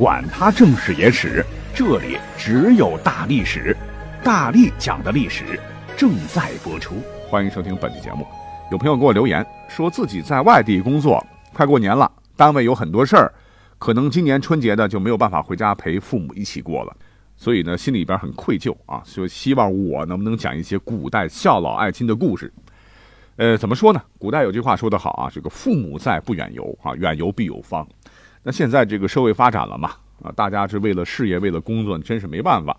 [0.00, 1.44] 管他正史野史。
[1.74, 3.76] 这里只有大历史，
[4.24, 5.60] 大力讲的历史
[5.94, 6.94] 正在播出，
[7.28, 8.26] 欢迎收听本期节目。
[8.72, 13.30] 有朋友给我留言说自己在外地工作，快过年了，单位有很多事儿，
[13.78, 16.96] 可能今年春节的就没有办法回家陪父母一起过了，
[17.36, 22.50] 所以呢心里边很愧疚啊，就希望我能不能讲一些古代孝老爱亲的故事。
[23.36, 24.02] 呃，怎么说呢？
[24.18, 27.86] 古代有句话说得好啊，这个父母在，不远游啊，远游必有方。
[28.42, 29.90] 那现在这个社会发展了嘛？
[30.22, 32.76] 啊，大家是为了事业，为了工作，真是没办法。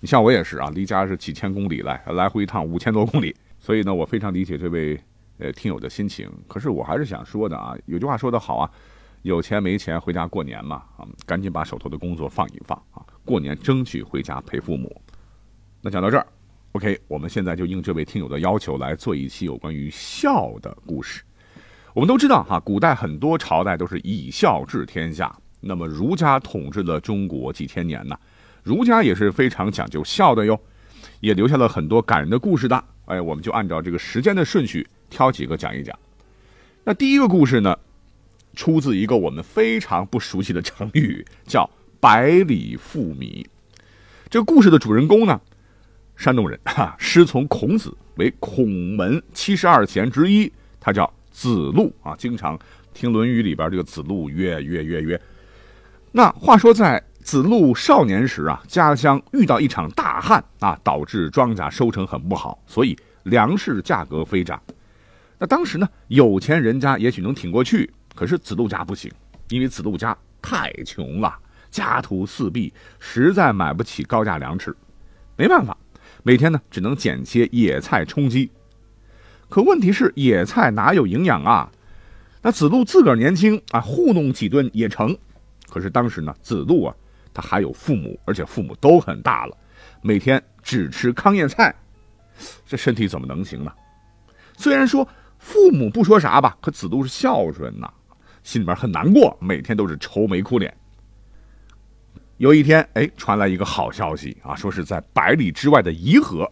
[0.00, 4.98] 你像我也是啊，离家是几千公里来，来回一趟五千多公里，所以呢，我非常理解这位
[5.38, 6.30] 呃听友的心情。
[6.48, 8.70] 可是我还是想说的啊，有句话说得好啊，
[9.22, 15.00] 有钱没钱回家过年嘛，啊，赶紧把手头的工作放一放啊，过年争取回家陪父母。
[15.80, 16.26] 那讲到这儿
[16.72, 21.22] ，OK，我们现在就应这位听友的要求来做一期有关于孝的故事。
[21.94, 25.34] 我们都知道哈，古代很多朝代都是以孝治天下。
[25.60, 28.18] 那么儒家统治了中国几千年呢，
[28.62, 30.58] 儒家也是非常讲究孝的哟，
[31.20, 32.82] 也留下了很多感人的故事的。
[33.04, 35.96] 哎，我们就按照这个时间的顺序挑几个讲一讲。
[36.82, 37.76] 那第一个故事呢，
[38.56, 41.68] 出自一个我们非常不熟悉的成语，叫
[42.00, 43.46] “百里负米”。
[44.30, 45.38] 这个故事的主人公呢，
[46.16, 52.14] 山东人，哈，师从孔子，为孔门七十二贤之一，他叫子路啊。
[52.16, 52.58] 经常
[52.94, 55.20] 听《论语》里边这个子路曰曰曰曰。
[56.12, 64.62] 那话说，在子路少年时啊，家乡遇到一场大旱啊，导致庄稼收成很不好，所以粮食价格飞涨。
[65.38, 69.10] 那当时呢，有钱人家也许能挺过去，可是子路家不行，
[69.48, 71.34] 因为子路家太穷了，
[71.70, 74.76] 家徒四壁，实在买不起高价粮食，
[75.36, 75.74] 没办法，
[76.22, 78.50] 每天呢只能捡些野菜充饥。
[79.52, 81.70] 可问题是，野菜哪有营养啊？
[82.40, 85.14] 那子路自个儿年轻啊，糊弄几顿也成。
[85.68, 86.96] 可是当时呢，子路啊，
[87.34, 89.54] 他还有父母，而且父母都很大了，
[90.00, 91.74] 每天只吃糠咽菜，
[92.64, 93.70] 这身体怎么能行呢？
[94.56, 95.06] 虽然说
[95.38, 97.92] 父母不说啥吧，可子路是孝顺呐，
[98.42, 100.74] 心里面很难过，每天都是愁眉苦脸。
[102.38, 106.50] 有一天，哎，传来一个好消息啊，说是在百里之外的颐和，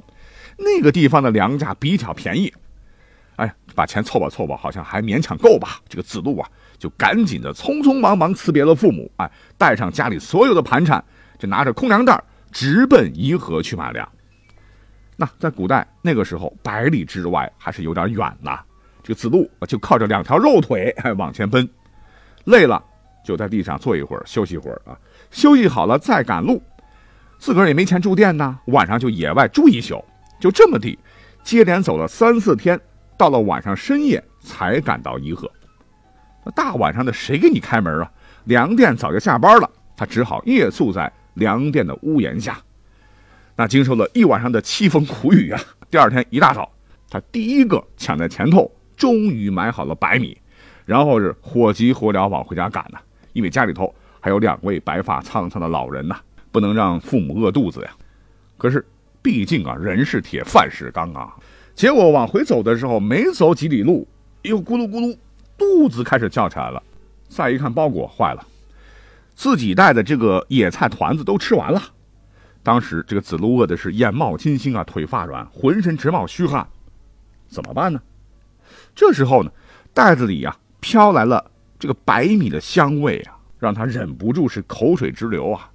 [0.58, 2.52] 那个地方的粮价比较便宜，
[3.74, 5.80] 把钱凑吧凑吧，好像还勉强够吧。
[5.88, 6.48] 这个子路啊。
[6.80, 11.04] 就赶紧的匆匆忙忙辞别了父母，哎，带上家里所有的盘缠，
[11.38, 12.18] 就拿着空粮袋
[12.50, 14.08] 直奔颐和去买粮。
[15.14, 18.60] 那在古代那个时候，百里之外还是有点远呐。
[19.02, 21.68] 这个子路就靠着两条肉腿哎往前奔，
[22.44, 22.82] 累了
[23.22, 24.96] 就在地上坐一会儿休息一会儿啊，
[25.30, 26.62] 休息好了再赶路。
[27.38, 30.02] 自个儿也没钱住店呐，晚上就野外住一宿。
[30.40, 30.98] 就这么地，
[31.44, 32.80] 接连走了三四天，
[33.20, 35.50] 到了晚上深夜才赶到颐和。
[36.42, 38.10] 那大晚上的谁给你开门啊？
[38.44, 42.58] 粮店早就下班了，他只好夜宿在粮店的屋檐下。
[43.56, 45.60] 那经受了一晚上的凄风苦雨啊，
[45.90, 46.72] 第二天一大早，
[47.10, 50.40] 他第一个抢在前头，终于买好了白米，
[50.86, 52.98] 然后是火急火燎往回家赶呢。
[53.34, 56.16] 因为家里头还有两位白发苍苍的老人呢，
[56.50, 57.90] 不能让父母饿肚子呀。
[58.56, 58.82] 可是
[59.20, 61.36] 毕竟啊，人是铁，饭是钢啊。
[61.80, 64.06] 结果往回走的时候，没走几里路，
[64.42, 65.16] 又咕噜咕噜。
[65.56, 66.82] 肚子开始叫起来了，
[67.26, 68.46] 再一看包裹坏了，
[69.34, 71.82] 自己带的这个野菜团子都吃完了。
[72.62, 76.68] 当时这个子路饿的是眼冒金星啊，腿发软，浑身直冒虚汗，
[77.48, 77.98] 怎么办呢？
[78.94, 79.50] 这时候呢，
[79.94, 85.70] 袋子里呀飘来了这个白米的香味啊，让他忍不住是口水直流啊。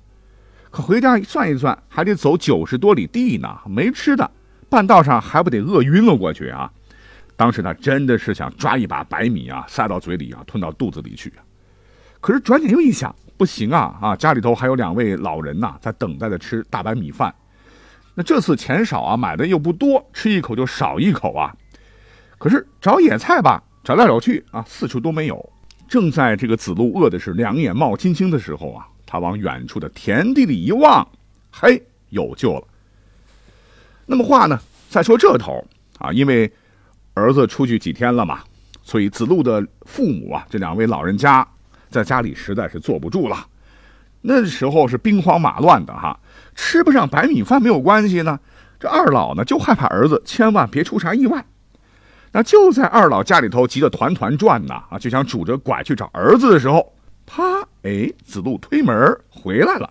[0.69, 4.29] 可回家一算一算，还得走九十多里地呢，没吃的，
[4.75, 6.69] 半道上还不得饿晕了过去啊？
[7.37, 11.31] 当时他真的是想抓一把白米啊，塞到嘴里啊，吞到肚子里去。
[12.19, 17.33] 可是转眼又一想，不行啊啊，家里头还有两位老人呐，在等待着吃大白米饭。
[18.16, 21.55] 那这次钱少啊，买的又不多，吃一口就少一口啊。
[22.37, 25.53] 可是找野菜吧，找来找去啊，四处都没有。
[25.87, 31.07] 正在这个子路饿的是两眼冒金星的时候啊，他往远处的田地里一望，
[31.49, 32.67] 嘿，有救了。
[34.05, 34.59] 那么话呢，
[34.90, 35.66] 再说这头
[35.99, 36.52] 啊，因为。
[37.17, 38.40] 儿子出去几天了嘛，
[38.84, 41.47] 所以子路的父母啊，这两位老人家
[41.90, 43.47] 在家里实在是坐不住了。
[44.19, 46.19] 那时候是兵荒马乱的哈，
[46.55, 48.37] 吃不上白米饭没有关系呢？
[48.78, 51.46] 这二老呢就害怕儿子千万别出啥意外。
[52.34, 56.93] 那就在二老家里头急得团团转呐，啊，就想拄着拐去找儿子的时候，
[57.25, 57.41] 啪，
[57.84, 59.90] 哎，子路推门回来了。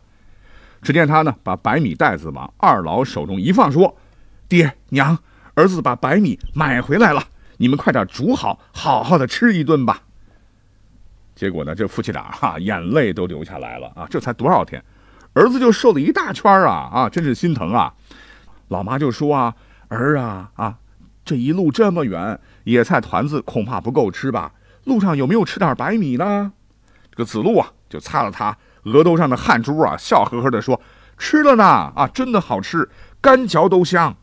[0.82, 3.96] 只见他呢把白米袋子往二老手中一放，说
[4.48, 5.18] ：“爹娘，
[5.54, 7.22] 儿子把白米买回来了，
[7.56, 10.02] 你们快点煮好，好好的吃一顿吧。”
[11.34, 14.06] 结果呢，这夫妻俩哈眼泪都流下来了啊！
[14.08, 14.80] 这才多少天，
[15.32, 17.92] 儿子就瘦了一大圈啊啊，真是心疼啊！
[18.68, 19.52] 老妈就说啊
[19.88, 20.78] ：“儿啊啊，
[21.24, 24.52] 这一路这么远，野菜团子恐怕不够吃吧？
[24.84, 26.52] 路上有没有吃点白米呢？”
[27.10, 30.80] 这个子路啊，就擦了擦额头上的汗珠啊，笑呵呵的说
[31.18, 32.88] ：“吃了呢啊，真的好吃，
[33.20, 34.16] 干嚼都香。”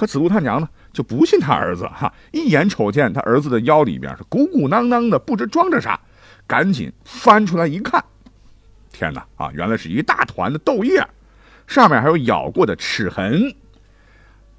[0.00, 0.66] 可子路他娘呢？
[0.94, 6.00] 就不信他儿子哈，一眼瞅见他儿子的腰里边是鼓鼓囊囊的，不知装着啥，
[6.46, 8.02] 赶紧翻出来一看，
[8.90, 9.50] 天哪啊！
[9.52, 11.06] 原来是一大团的豆叶，
[11.66, 13.54] 上面还有咬过的齿痕。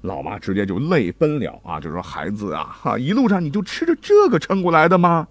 [0.02, 5.26] 老妈直接就泪奔了啊，就说：“孩子啊，哈，一路上你就吃着这个撑过来的吗？”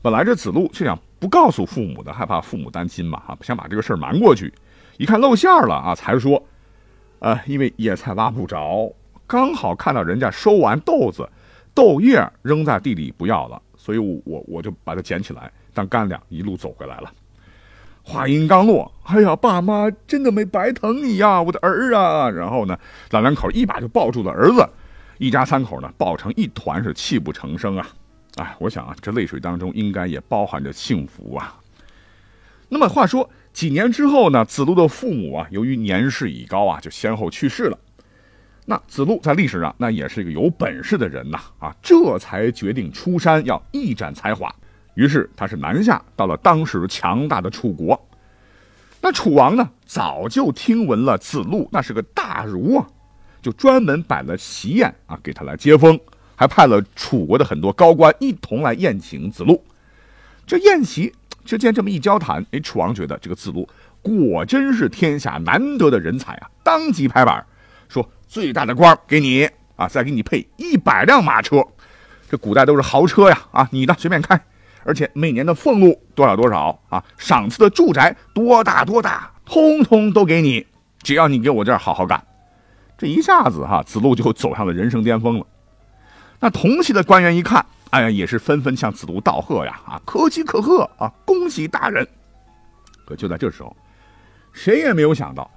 [0.00, 4.54] 本来这子路是想不告诉父母的，害怕父母担心嘛，哈，想把这个事儿瞒过去。
[4.96, 6.40] 一看露馅了啊，才说
[7.22, 8.92] ：“呃，因为野菜挖不着。”
[9.26, 11.26] 刚好看到人家收完豆子，
[11.72, 17.10] 豆叶扔在地里不要了，所以我我我就把它捡起来当干粮，一路走回来了。
[18.02, 22.28] 话音刚落，哎呀，爸妈真的没白疼你呀，我的儿啊！
[22.28, 22.78] 然后呢，
[23.10, 24.68] 老两口一把就抱住了儿子，
[25.16, 27.88] 一家三口呢抱成一团，是泣不成声啊！
[28.36, 31.58] 哎，我想啊，这泪水当中应该也包含着幸福啊。
[32.68, 37.78] 那么话说，几年之后呢，子路的父母啊，由于年事已高啊，就先后去世了。
[38.64, 44.54] 那子路在历史上那也是一个有本事的人呐啊，这才决定出山要一展才华。
[44.94, 48.00] 于是他是南下到了当时强大的楚国。
[49.00, 52.86] 那楚王呢早就听闻了子路那是个大儒啊，
[53.42, 55.98] 就专门摆了席宴啊给他来接风，
[56.36, 59.62] 还派了楚国的很多高官一同来宴请子路。
[60.46, 61.12] 这宴席
[61.44, 63.68] 之间这么一交谈，哎，楚王觉得这个子路
[64.00, 67.44] 果真是天下难得的人才啊，当即拍板
[67.88, 68.08] 说。
[68.32, 69.46] 最大的官给你
[69.76, 71.62] 啊，再给你配一百辆马车，
[72.30, 74.42] 这古代都是豪车呀啊，你的随便开，
[74.84, 80.66] 而且每年的俸禄多少多少啊，赏赐的住宅多大多大，通通都给你，
[81.02, 82.24] 只要你给我这儿好好干。
[82.96, 85.46] 这一下子哈，子路就走上了人生巅峰了。
[86.40, 92.08] 那同席的官员一看，哎呀，也是纷纷向子路道贺呀啊，可喜可贺啊，恭喜大人。
[93.04, 93.76] 可就在这时候，
[94.50, 95.50] 谁也没有想到，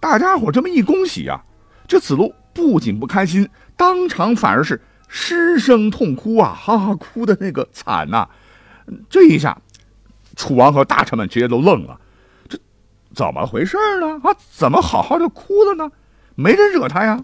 [0.00, 1.40] 大家伙这么一恭喜啊。
[1.86, 6.52] 这子路不仅不开心，当场反而是失声痛哭啊！
[6.52, 8.28] 哈哈，哭的那个惨呐！
[9.08, 9.56] 这一下，
[10.34, 11.98] 楚王和大臣们直接都愣了，
[12.48, 12.58] 这
[13.14, 14.20] 怎么回事呢？
[14.24, 15.92] 啊，怎么好好的哭了呢？
[16.34, 17.22] 没人惹他呀？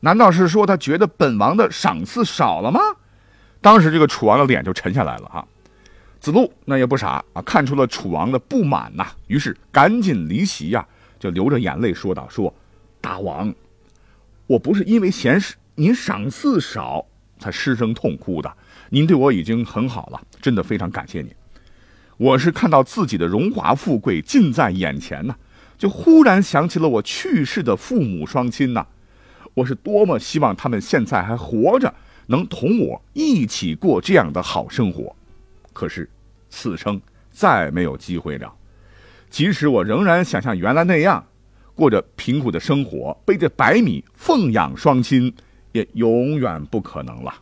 [0.00, 2.80] 难道是说他觉得本王的赏赐少了吗？
[3.60, 5.46] 当时这个楚王的脸就沉下来了哈。
[6.20, 10.84] 子路那也不傻啊，看出了楚王的不满呐，于是赶紧离席呀，
[11.18, 12.52] 就流着眼泪说道：“说
[13.00, 13.54] 大王。”
[14.48, 15.40] 我不是因为嫌
[15.76, 17.04] 您赏赐少
[17.38, 18.52] 才失声痛哭的，
[18.90, 21.30] 您对我已经很好了，真的非常感谢您。
[22.16, 25.36] 我是看到自己的荣华富贵近在眼前呐，
[25.78, 28.84] 就忽然想起了我去世的父母双亲呐，
[29.54, 31.94] 我是多么希望他们现在还活着，
[32.28, 35.16] 能同我一起过这样的好生活。
[35.72, 36.08] 可是
[36.48, 38.54] 此生再没有机会了，
[39.28, 41.24] 即使我仍然想像原来那样。
[41.74, 45.32] 过着贫苦的生活，背着白米奉养双亲，
[45.70, 47.32] 也永远不可能了。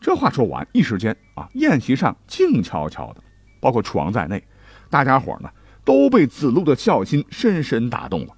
[0.00, 3.22] 这话说完，一时间啊，宴席上静悄悄的，
[3.60, 4.42] 包括楚王在内，
[4.90, 5.48] 大家伙呢
[5.84, 8.34] 都被子路的孝心深深打动了。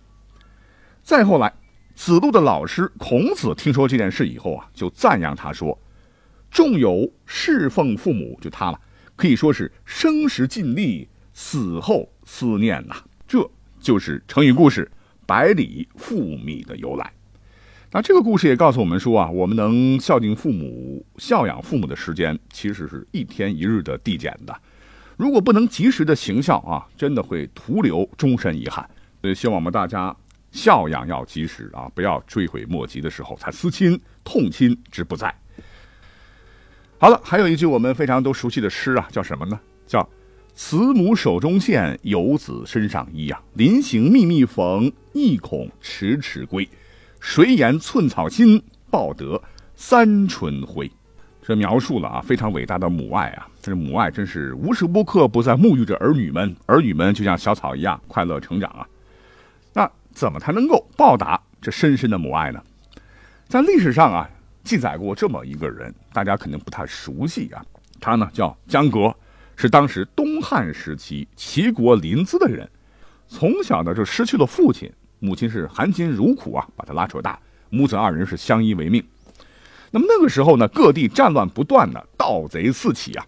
[1.02, 1.50] 再后来，
[2.00, 5.78] 子路的老师孔子听说这件事以后啊，就赞扬他说
[6.50, 8.80] ：“仲有侍奉父母，就他了，
[9.16, 12.96] 可以说是生时尽力，死后思念呐。”
[13.28, 13.46] 这。
[13.78, 14.90] 就是成语故事
[15.26, 17.12] “百里负米”的由来。
[17.90, 24.58] 那这个故事也告诉我们说啊，我们能孝敬父母、孝养父母的时间，其实是一天一日的递减的。
[25.18, 28.88] 如果不能及时的行孝啊，真的会徒留终身遗憾。
[29.20, 30.16] 所以，希望我们大家
[30.52, 35.34] 孝养要及时啊，不要追悔莫及的时候才思亲，痛亲之不在。
[36.98, 39.58] 好了，还有一句我们非常都熟悉的诗啊，叫什么呢？
[39.86, 40.08] 叫。
[40.52, 43.40] 慈母手中线，游子身上衣呀。
[43.54, 46.68] 临行密密缝，意恐迟迟归。
[47.18, 49.40] 谁言寸草心，报得
[49.74, 50.90] 三春晖。
[51.40, 53.48] 这描述了啊，非常伟大的母爱啊。
[53.62, 58.86] 这母爱真是无时无刻不在沐浴着儿女们，儿女们就像小草一样快乐成长啊。
[60.12, 62.62] 怎么才能够报答这深深的母爱呢？
[63.48, 64.28] 在历史上啊，
[64.62, 67.64] 记载过这么一个人，大家肯定不太熟悉啊。
[68.00, 69.14] 他呢叫江革，
[69.56, 72.68] 是当时东汉时期齐国临淄的人。
[73.28, 77.38] 从小呢就失去了父亲，母亲是含辛茹苦啊把他拉扯大，
[77.68, 79.04] 母子二人是相依为命。
[79.90, 83.26] 那么那个时候呢，各地战乱不断的，盗贼四起啊。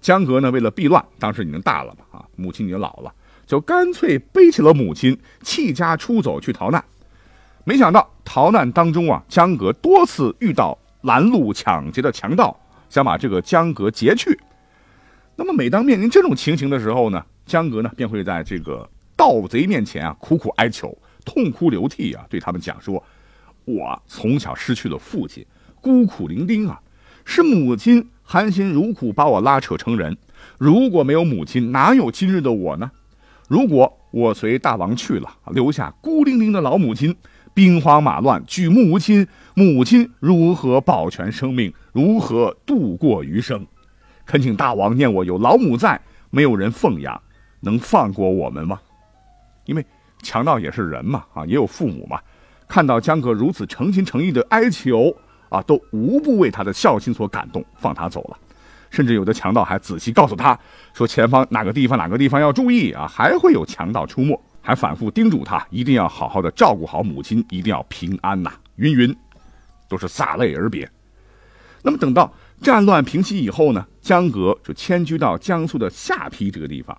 [0.00, 3.12] 江革呢为了避乱，当时已经大了嘛啊，母亲已经老了，
[3.46, 6.84] 就干脆背起了母亲，弃家出走去逃难。
[7.64, 12.58] 没想到逃难当中啊，江革多次遇到拦路抢劫的强盗。
[12.90, 14.38] 想把这个江革劫去，
[15.34, 23.02] 那么每当面临这种情形的时候呢，江革呢便会在这个盗贼面前啊苦苦哀求，痛哭流涕啊，对他们讲说
[23.66, 25.44] ：“我从小失去了父亲，
[25.80, 26.80] 孤苦伶仃啊，
[27.24, 30.16] 是母亲含辛茹苦把我拉扯成人。
[30.56, 32.92] 如果没有母亲，哪有今日的我呢？
[33.48, 37.14] 如果我随大王去了，留下孤零零的老母亲。”
[37.54, 41.72] 兵荒马乱，举目无亲，母亲如何保全生命？
[41.92, 43.64] 如何度过余生？
[44.26, 47.22] 恳请大王念我有老母在，没有人奉养，
[47.60, 48.80] 能放过我们吗？
[49.66, 49.86] 因为
[50.20, 52.18] 强盗也是人嘛，啊，也有父母嘛。
[52.66, 55.14] 看到江哥如此诚心诚意的哀求，
[55.48, 58.38] 啊，都无不为他的孝心所感动，放他走了。
[58.94, 60.56] 甚至有的强盗还仔细告诉他
[60.94, 64.40] 说，前方哪个地方哪个地方要注意啊，还会有强盗出没。
[64.66, 68.50] 还反复叮嘱他一定要好好的照顾好母亲，一定要平安呐！
[68.76, 69.14] 云云，
[69.88, 70.88] 都是洒泪而别。
[71.82, 72.32] 那么等到
[72.62, 76.96] 战乱平息以后呢，江革就迁居到江苏的下邳这个地方，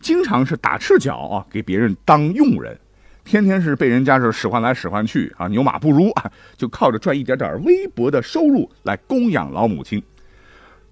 [0.00, 2.78] 经常是打赤脚啊，给别人当佣人，
[3.22, 10.02] 天天是被人家是使唤来使唤去啊，牛马不如啊，就靠着赚一点点微薄的收入来供养老母亲，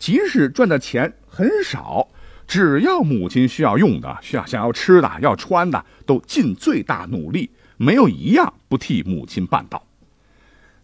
[0.03, 2.09] 即使赚的钱很少。
[2.49, 9.87] 只要母亲需要用的、需要想要吃的、要穿的，都尽最大努力，没有一样不替母亲办到。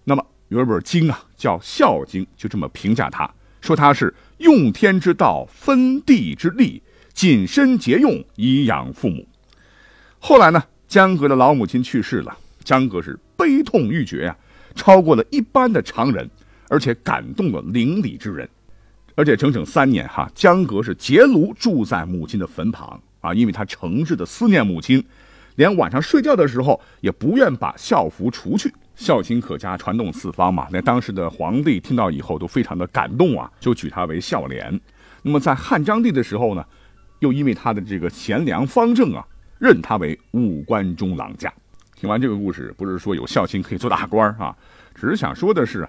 [0.04, 3.28] 那么有一本经啊，叫《孝经》，就这么评价他，
[3.60, 6.80] 说他是用天之道，分地之利，
[7.12, 9.26] 谨身节用以养父母。
[10.20, 14.36] 后来呢，江革的老母亲去世了，江革是悲痛欲绝啊，
[14.76, 16.30] 超过了一般的常人，
[16.68, 18.48] 而且感动了邻里之人。
[19.18, 25.04] 而且整整三年，哈，江革是结庐住在母亲的坟旁啊，因为他诚挚的思念母亲，
[25.56, 30.68] 连晚上睡觉的时候也不愿把孝服除去，孝心可嘉，传动四方嘛。
[30.70, 34.80] 那当时的皇帝听到以后都非常的感动啊，就举他为孝廉。
[35.22, 36.64] 那么在汉章帝的时候呢，
[37.18, 39.26] 又因为他的这个贤良方正啊，
[39.58, 41.52] 任他为武官中郎将。
[41.96, 44.56] 听完这个故事，不是说有孝心可以做大官啊，
[44.94, 45.88] 只是想说的是。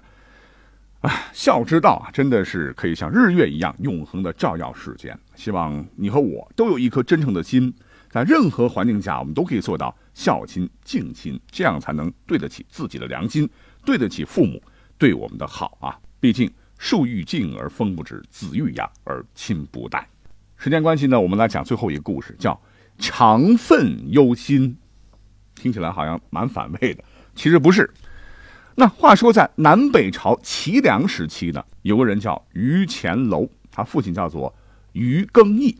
[1.01, 5.17] 啊，孝之道啊，真的是可以像日月一样永恒的照耀世间。
[5.33, 7.73] 希望你和我都有一颗真诚的心，
[8.09, 13.49] 在任何环境下，我们都可以做到孝亲敬亲，这样才能对得起自己的良心，
[13.85, 14.61] 对得起父母
[14.97, 15.97] 对我们的好啊。
[16.19, 20.05] 毕竟树欲静而风不止，子欲养而亲不待。
[20.57, 22.59] 时间关系呢，我们来讲最后一个故事，叫
[22.97, 24.77] 长愤忧心。
[25.55, 27.01] 听起来好像蛮反胃的，
[27.35, 27.89] 其实不是。
[28.79, 34.55] 那话说，在南北朝齐梁时期呢，有个人叫于乾楼，他父亲叫做
[34.93, 35.77] 于更义。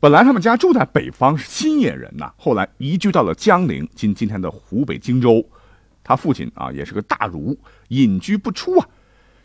[0.00, 5.46] 本来他们家住在北方，是新野人呐，后来移居到了江陵，今今天的湖北荆州。
[6.02, 7.54] 他父亲啊，也是个大儒，
[7.88, 8.88] 隐居不出啊，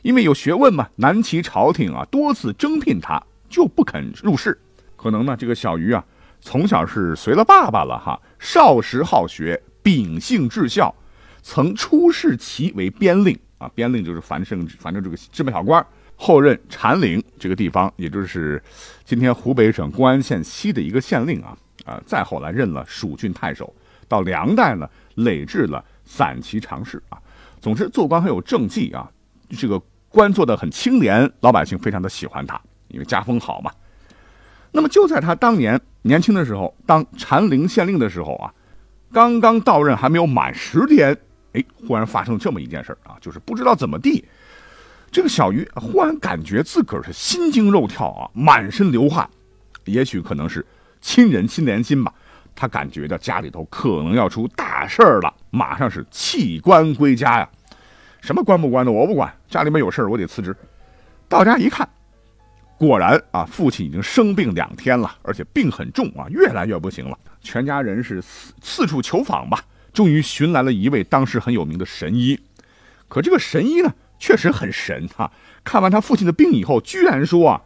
[0.01, 0.87] 因为有学问嘛。
[0.95, 4.57] 南齐朝廷啊，多次征聘他，就不肯入仕。
[4.95, 6.01] 可能呢，这个小鱼啊，
[6.39, 10.95] 从小是随了爸爸了哈，少时好学，秉性至孝。
[11.43, 15.85] 曾出仕齐为边令啊，边令就是反正反正这个芝麻小官
[16.15, 18.63] 后任禅陵这个地方，也就是
[19.03, 23.71] 今天湖北省公安县西的一个县令啊啊，再后来任了蜀郡太守，
[24.07, 27.19] 到梁代呢累至了散骑常侍啊。
[27.59, 29.11] 总之做官很有政绩啊，
[29.49, 33.69] 这个官做的很清廉，老百姓非常的喜欢他，因为家风好嘛。
[34.71, 38.53] 那么就在他当年年轻的时候，当禅陵县令的时候啊，
[39.11, 41.17] 刚刚到任还没有满十天。
[41.53, 44.23] 哎，忽然发生这么一件事啊，就是不知道怎么地，
[45.11, 49.29] 这个小鱼忽然感觉自个儿是心惊肉跳啊，满身流汗，
[49.85, 50.65] 也许可能是
[51.01, 52.13] 亲人心连心吧，
[52.55, 57.49] 他感觉到家里头可能要出大事儿了，马上是弃官归家呀，
[58.21, 60.55] 什么官不官的我不管，家里面有事儿我得辞职。
[61.29, 61.87] 到家一看，
[62.77, 69.63] 果然啊，父亲已经生病两天了，而且病很重啊，越来越不行了，全家人是四四处求访吧。
[69.93, 72.39] 终于寻来了一位当时很有名的神医，
[73.07, 75.31] 可这个神医呢，确实很神啊！
[75.63, 77.61] 看完他父亲的病以后，居然说啊，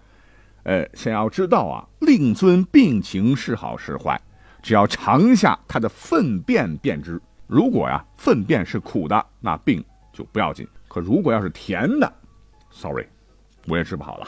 [0.64, 4.22] 呃，想要知道啊，令尊病情是好是坏，
[4.62, 7.22] 只要尝一下他的粪便便知。
[7.48, 12.14] 如果呀粪便是苦的，那病就不要紧；可如果要是甜的
[12.70, 13.08] ，sorry，
[13.68, 14.28] 我也治不好了。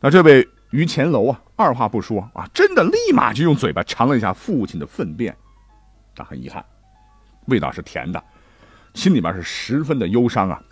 [0.00, 5.36] 那这位于乾楼啊，二话不说啊，真的立马就用嘴巴尝了一下父亲的粪便，
[6.16, 6.64] 那很遗憾，
[7.46, 8.22] 味道是甜的，
[8.94, 10.62] 心里边是十分的忧伤啊。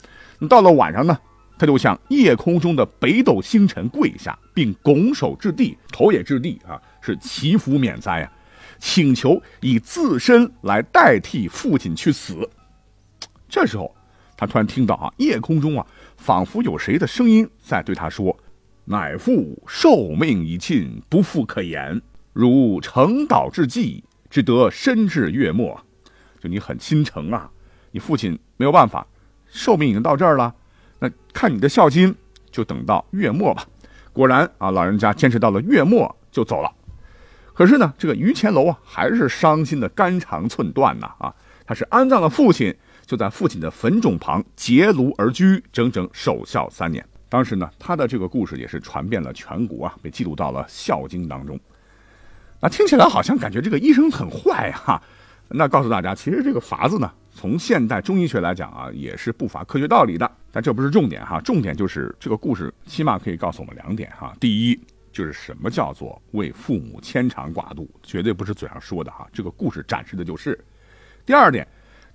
[0.48, 1.18] 到了晚上呢，
[1.58, 8.32] 他就向夜空中的北斗星辰跪下，并拱手置地，头也置地啊，是祈福免灾啊。
[8.78, 12.48] 请求以自身来代替父亲去死。
[13.48, 13.94] 这时候，
[14.36, 18.36] 他突然听到啊，夜空中啊，仿佛有谁的声音在对他说
[18.84, 22.02] ：“乃父寿命已尽，不复可言。
[22.32, 25.83] 如成岛之际，只得身至月末。
[26.44, 27.48] 就你很心诚啊，
[27.90, 29.06] 你父亲没有办法，
[29.46, 30.54] 寿命已经到这儿了。
[30.98, 32.14] 那看你的孝心，
[32.50, 33.66] 就等到月末吧。
[34.12, 36.70] 果然啊，老人家坚持到了月末就走了。”
[37.54, 41.06] 可是呢，这个于乾楼啊，还是伤心的肝肠寸断呐！
[41.18, 41.34] 啊，
[41.66, 47.02] 他是安葬了父亲，就在父亲的坟冢旁结庐而居，整整守孝三年。
[47.30, 51.58] 当时呢，他的这个故事也是传遍了全国啊，被记录到了《孝经》当中。
[52.60, 55.02] 那听起来好像感觉这个医生很坏哈。
[55.56, 60.30] 那告诉大家，其实这个法子呢，从现代中医学来讲啊，也是不乏科学道理的。
[60.50, 64.34] 但这不是重点哈，重点就是这个故事起码可以告诉我们两点哈。
[64.40, 64.80] 第一。
[65.14, 69.28] 就是什么叫做为父母牵肠挂肚，绝对不是嘴上说的哈。
[69.32, 70.58] 这个故事展示的就是。
[71.24, 71.64] 第二点，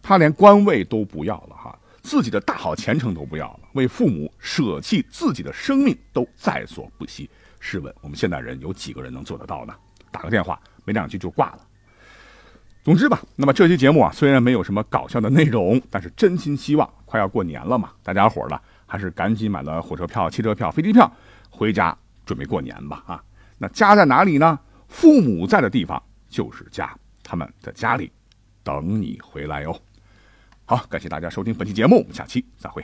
[0.01, 7.29] 他连官位都不要了哈，自己的大好前程都不要了，为父母舍弃自己的生命都在所不惜。
[7.61, 9.73] 试问我们现代人有几个人能做得到呢？
[10.11, 11.59] 打个电话没两句就挂了。
[12.89, 21.11] 总之吧，那么这期节目啊，虽然没有什么搞笑的内容，但是真心希望快要过年了嘛，大家伙儿呢还是赶紧买了火车票、汽车票、飞机票
[21.51, 21.95] 回家。
[22.25, 23.23] 准备过年吧，啊，
[23.59, 24.59] 那家在哪里呢？
[24.87, 26.91] 父母在的地方就是家，
[27.21, 28.11] 他们在家里
[28.63, 29.79] 等你回来哟。
[30.65, 32.83] 好，感谢大家收听本期节目，我们下期再会。